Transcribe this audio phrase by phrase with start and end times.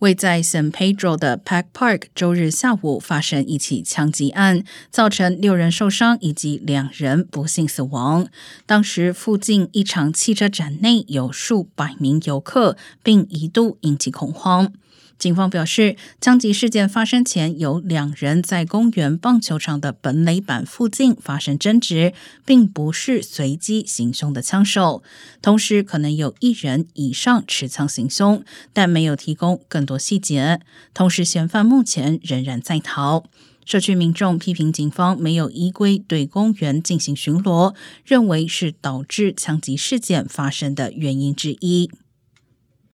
[0.00, 8.28] 位在 San Pedro 的 Pack Park 周日下午发生一起枪击案，造成六人受伤以及两人不幸死亡。
[8.64, 14.72] 当时附近一场汽车展内有数百名游客，并一度引起恐慌。
[15.18, 22.12] 警方表示，枪击事件发生前，有两人在公园棒球场的本垒板附近发生争执，
[22.46, 25.02] 并不是随机行凶的枪手。
[25.42, 30.60] 同时，可能有一人以上持枪行凶，但没有提供更多细节。
[30.94, 33.24] 同时，嫌犯目前仍然在逃。
[33.66, 37.74] 社区民众批评警方没有依规对公园进行巡逻，
[38.06, 41.90] 认为是导致枪击事件发生的原因之一。